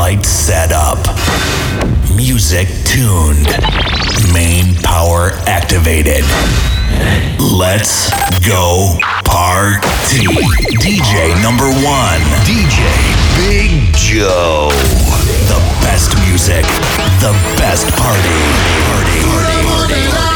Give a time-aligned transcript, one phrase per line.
[0.00, 0.96] light set up,
[2.16, 3.46] music tuned,
[4.32, 6.24] main power activated.
[7.38, 8.08] Let's
[8.40, 10.24] go party.
[10.80, 12.80] DJ number one, DJ
[13.36, 14.70] Big Joe.
[15.52, 16.64] The best music,
[17.20, 18.40] the best party.
[18.88, 20.29] Party, party, party.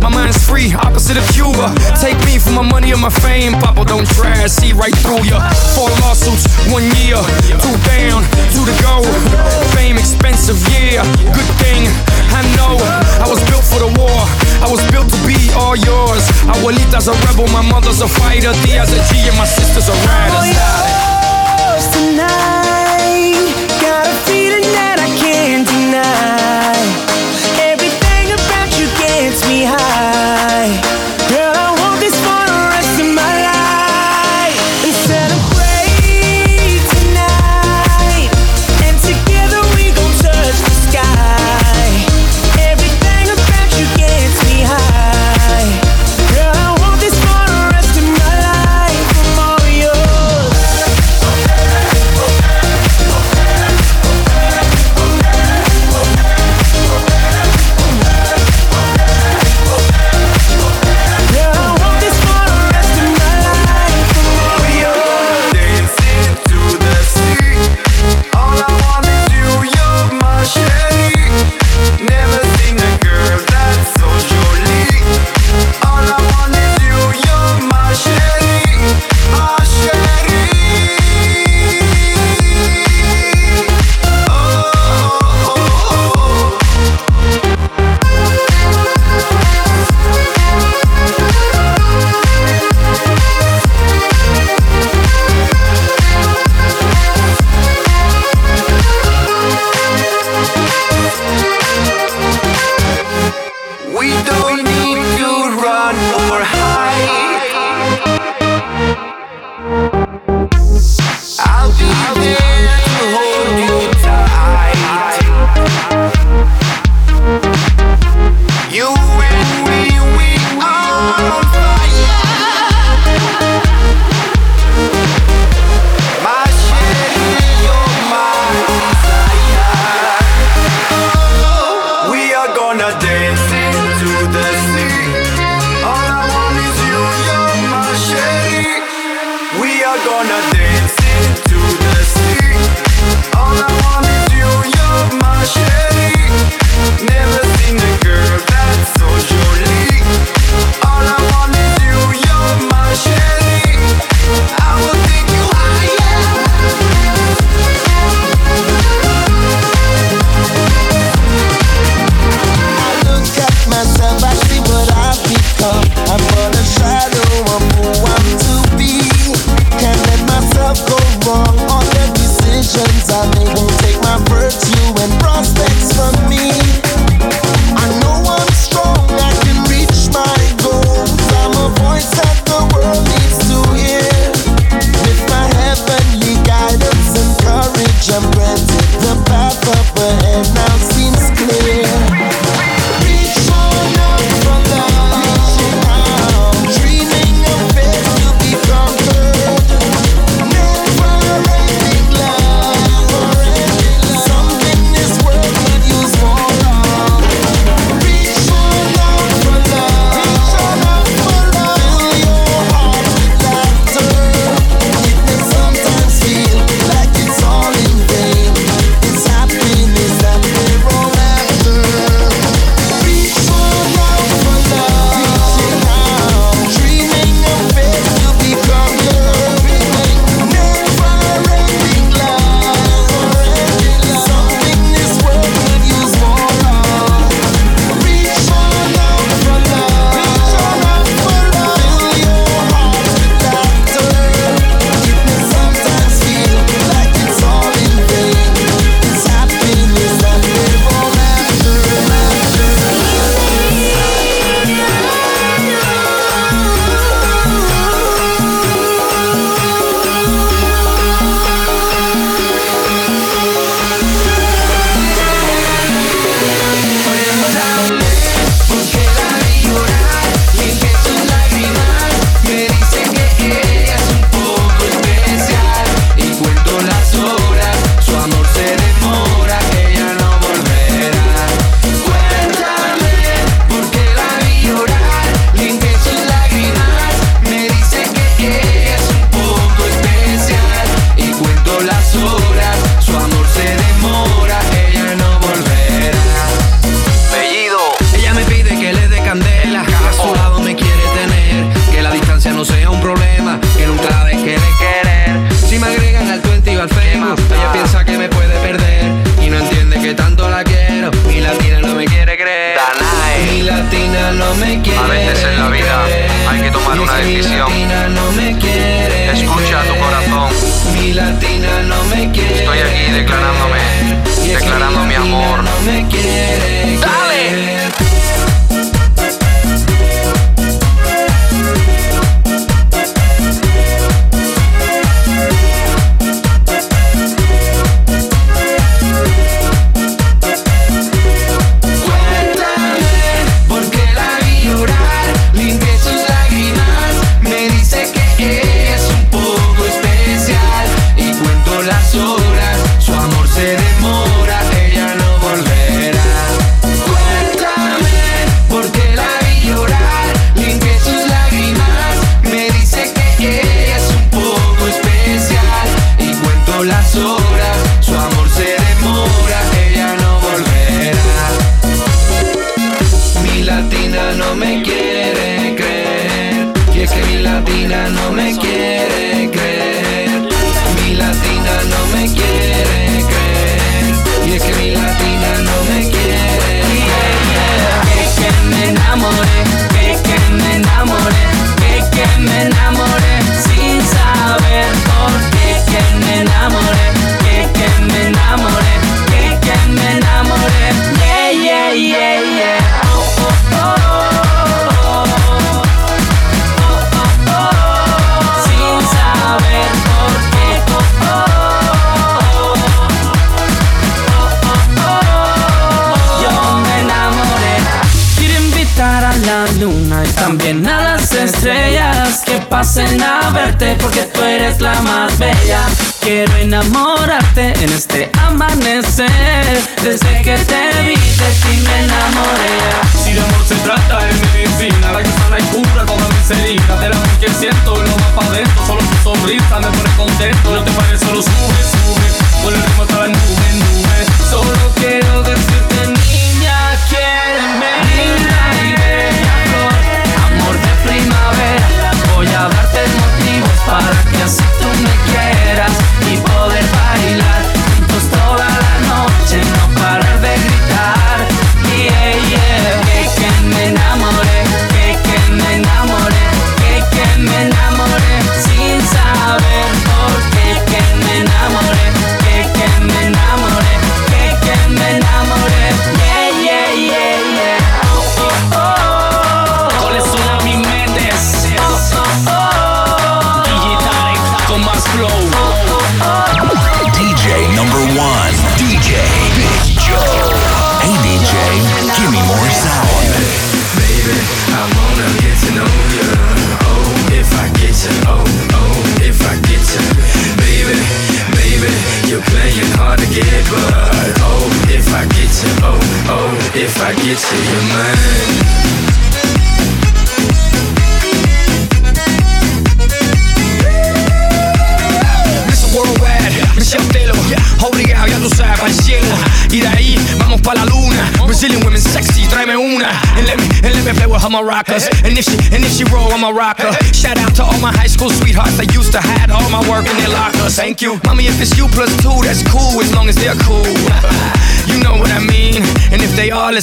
[0.00, 1.74] My mind's free, opposite of Cuba.
[2.00, 3.52] Take me for my money and my fame.
[3.58, 5.38] Papa, don't try, see right through ya.
[5.74, 7.18] Four lawsuits, one year.
[7.60, 8.22] Two down,
[8.54, 9.02] two to go.
[9.74, 11.02] Fame expensive, yeah.
[11.34, 11.86] Good thing,
[12.32, 12.78] I know.
[13.22, 14.20] I was built for the war.
[14.62, 16.24] I was built to be all yours.
[16.48, 18.52] Abuelita's a rebel, my mother's a fighter.
[18.64, 20.40] Dia's a G and my sister's a rider.
[20.54, 26.47] Yours tonight, got a feeling that I can't deny.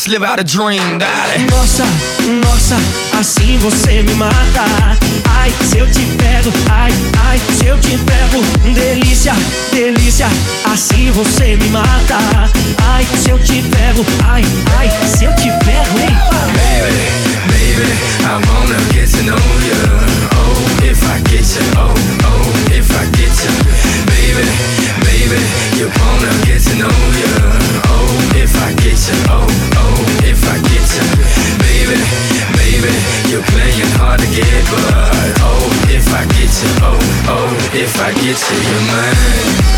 [0.05, 1.45] Let's live out a dream, daddy.
[1.49, 1.83] Nossa,
[2.43, 2.75] nossa,
[3.19, 4.95] assim você me mata.
[5.31, 6.91] Ai, se eu te pego, ai,
[7.25, 8.39] ai, se eu te pego.
[8.75, 9.33] Delícia,
[9.73, 10.27] delícia,
[10.71, 12.19] assim você me mata.
[12.83, 14.43] Ai, se eu te pego, ai,
[14.77, 15.97] ai, se eu te pego.
[15.97, 16.35] Epa.
[16.53, 17.01] Baby,
[17.47, 17.91] baby,
[18.21, 19.81] I wanna get to know you.
[20.37, 23.49] Oh, if I get you, oh, oh, if I get you,
[24.05, 24.84] baby.
[25.29, 25.41] baby.
[25.77, 27.33] You wanna get to know ya.
[27.89, 29.47] Oh, if I get you Oh,
[29.81, 31.05] oh, if I get you
[31.59, 31.97] Baby,
[32.57, 32.93] baby
[33.29, 38.11] You're playing hard to get But oh, if I get you Oh, oh, if I
[38.13, 39.74] get you You're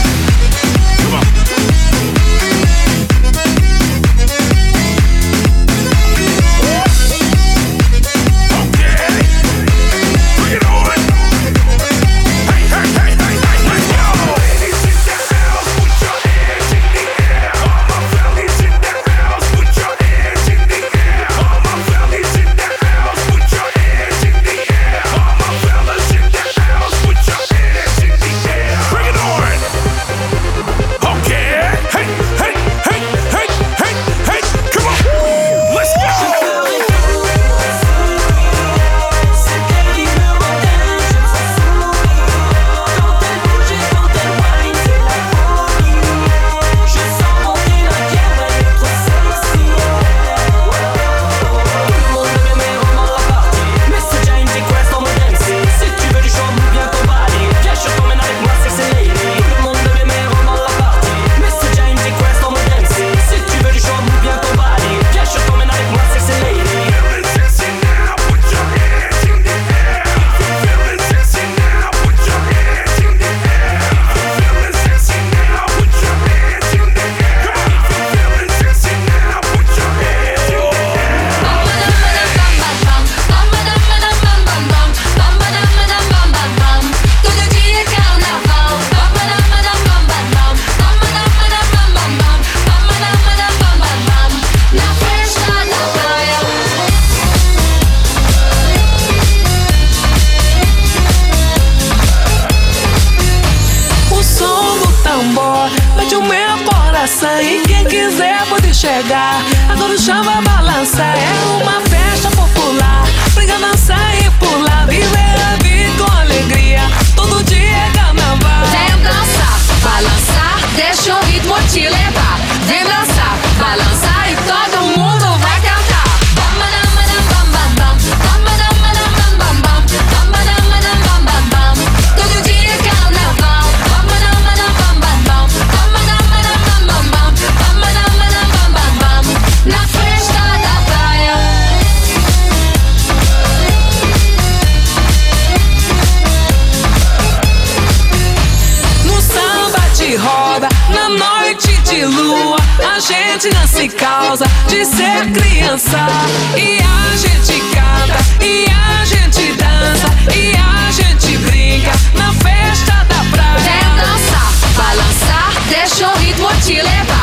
[153.40, 156.08] gente nasce causa de ser criança.
[156.56, 163.24] E a gente canta, e a gente dança, e a gente brinca na festa da
[163.30, 163.60] praia.
[163.60, 167.17] Vem dançar, balançar, deixa o ritmo te levar.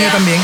[0.00, 0.40] Yo también.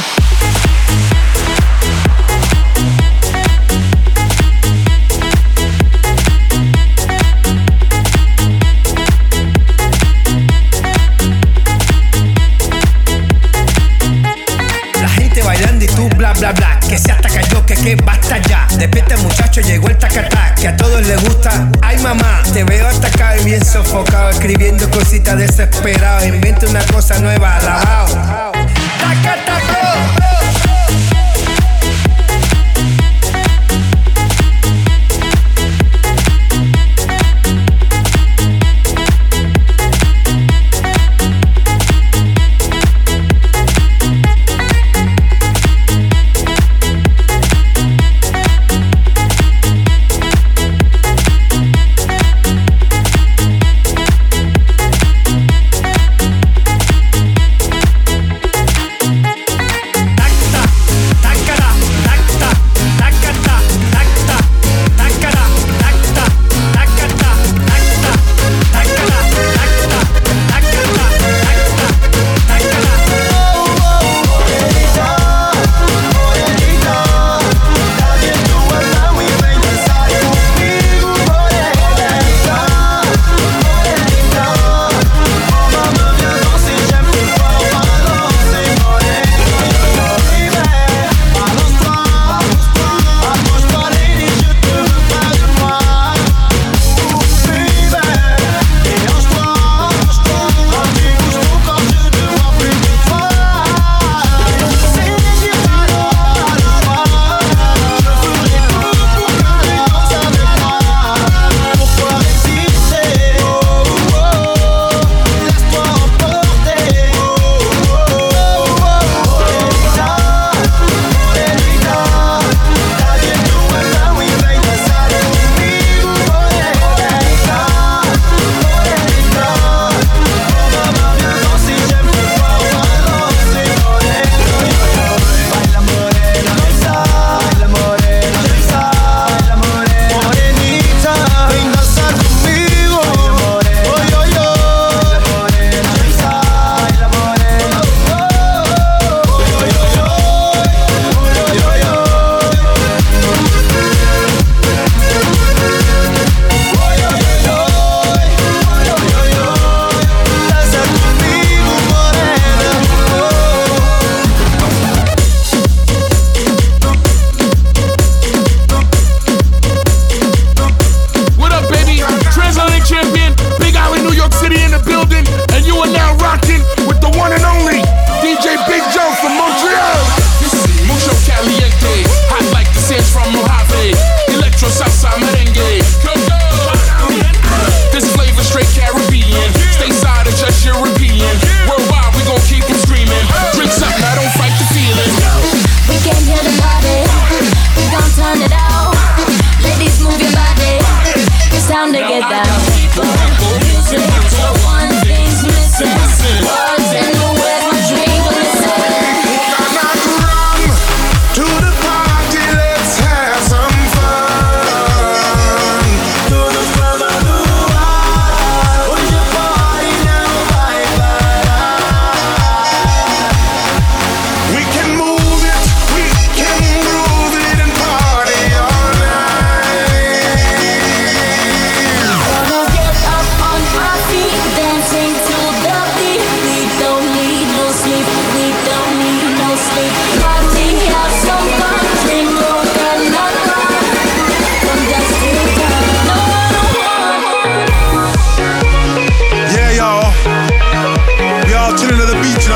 [15.01, 16.79] La gente bailando y tú bla bla bla.
[16.89, 18.67] Que se hasta cayó, que que basta ya.
[18.77, 21.69] Despierta muchacho, llegó el tacatá Que a todos les gusta.
[21.83, 27.57] Ay mamá, te veo acá y bien sofocado Escribiendo cositas desesperado Inventa una cosa nueva,
[27.57, 28.30] alabao
[28.67, 29.60] Tacata, bro.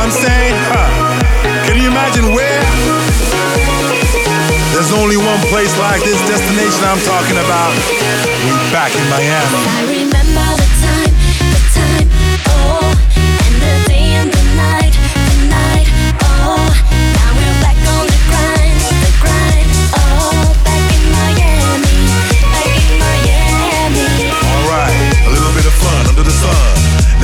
[0.05, 0.53] I'm saying?
[0.69, 1.65] Huh.
[1.65, 2.61] Can you imagine where?
[4.77, 7.73] There's only one place like this destination I'm talking about.
[8.45, 9.65] We back in Miami.
[9.65, 12.09] I remember the time, the time,
[12.53, 12.85] oh,
[13.49, 15.89] and the day and the night, the night,
[16.21, 16.69] oh.
[17.17, 18.77] Now we're back on the grind,
[19.09, 19.69] the grind,
[20.05, 21.97] oh, back in Miami,
[22.53, 24.29] back in Miami.
[24.37, 26.61] Alright, a little bit of fun under the sun.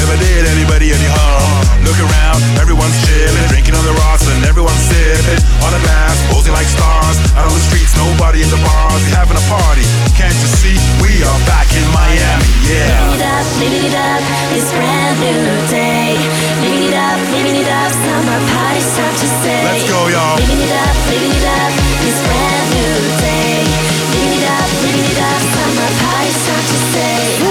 [0.01, 1.50] Never did anybody any harm
[1.91, 6.55] look around, everyone's chilling, drinking on the rocks and everyone's sipping on a glass, posing
[6.55, 7.19] like stars.
[7.35, 9.83] Out on the streets, nobody in the bars, we having a party.
[10.15, 10.79] Can't you see?
[11.03, 12.87] We are back in Miami, yeah.
[12.95, 14.23] Living it up, living it up,
[14.55, 16.15] this brand new day.
[16.63, 19.63] Living it up, living it up, summer party start to say.
[19.67, 20.39] Let's go, y'all.
[20.39, 21.71] Living it up, living it up,
[22.07, 23.67] this brand new day.
[24.15, 27.50] Living it up, living it up, summer party start to say.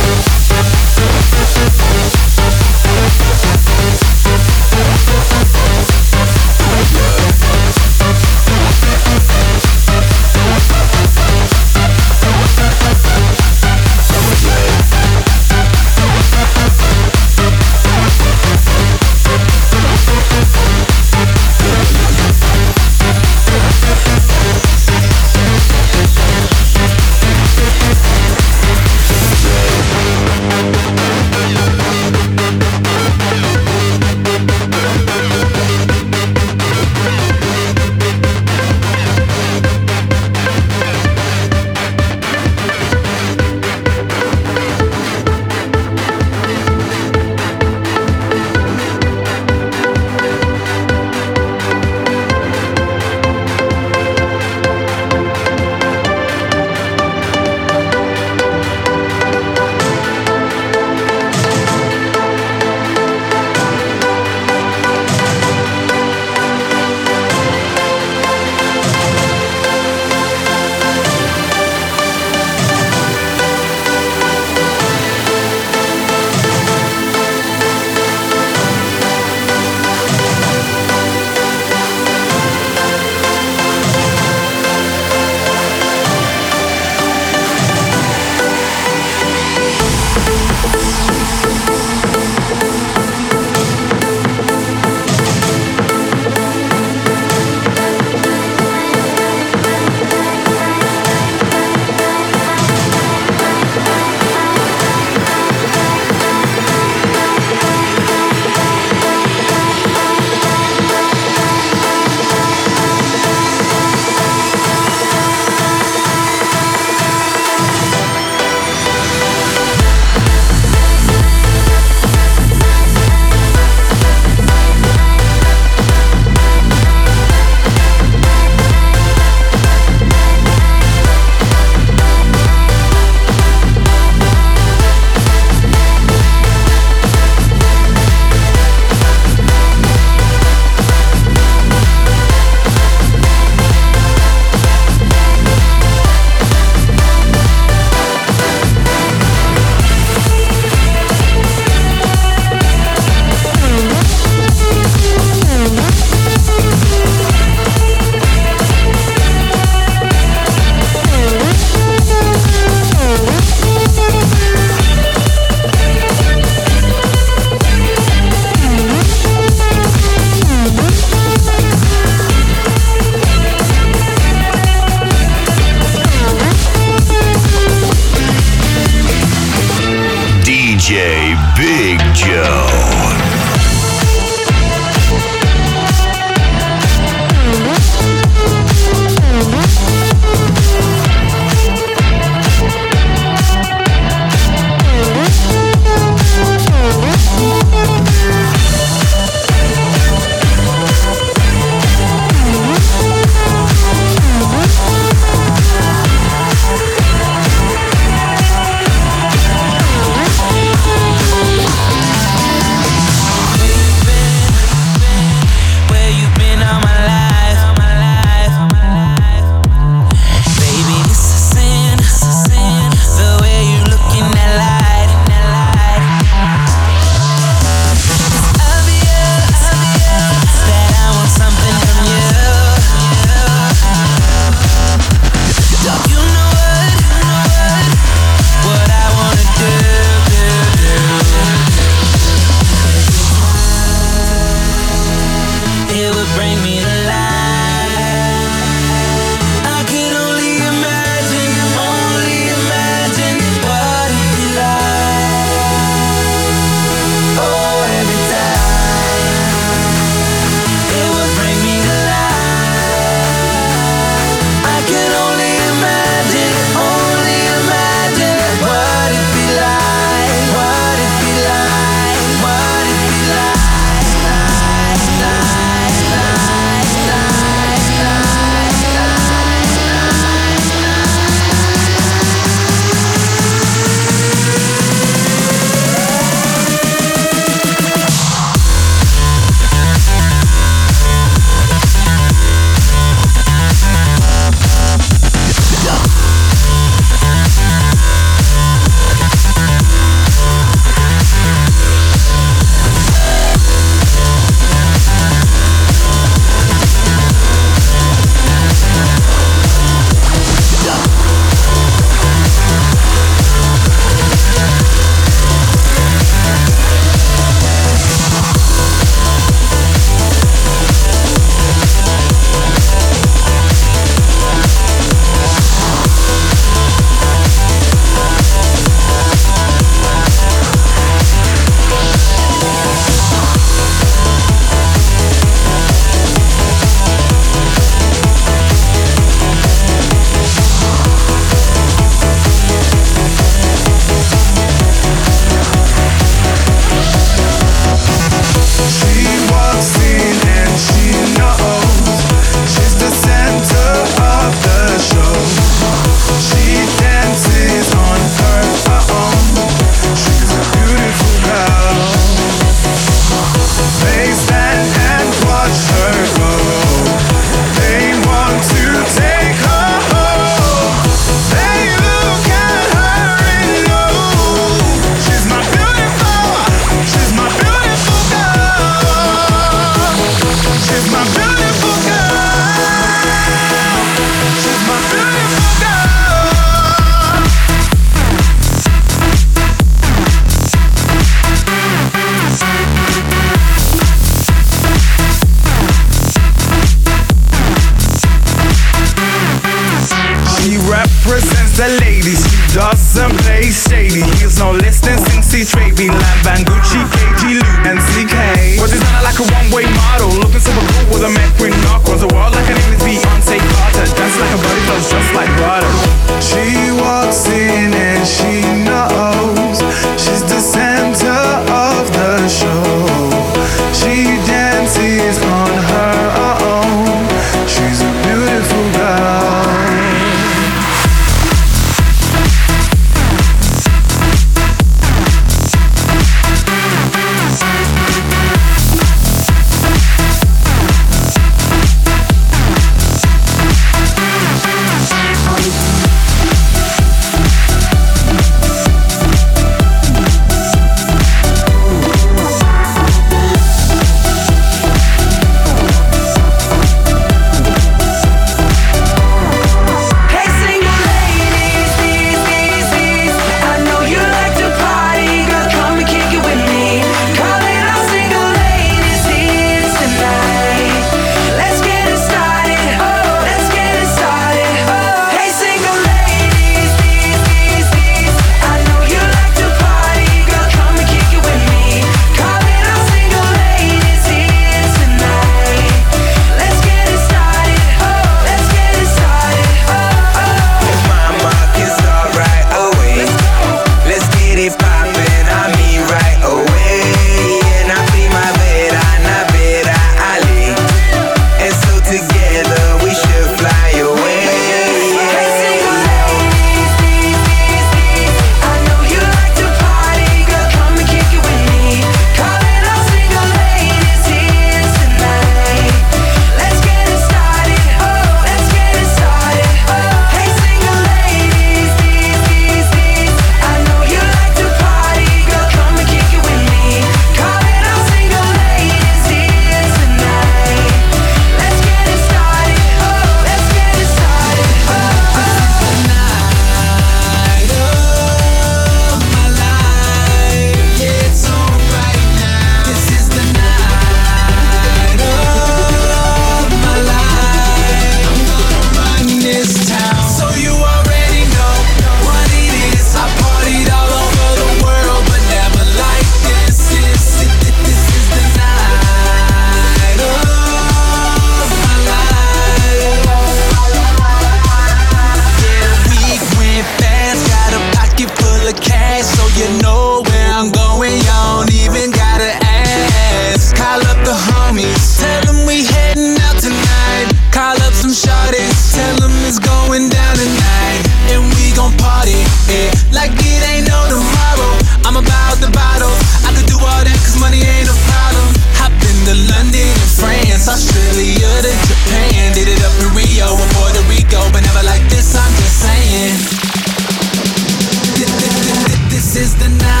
[599.41, 600.00] Is the night